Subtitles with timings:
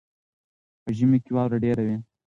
[0.83, 1.97] په ژمي کې واوره ډېره وي.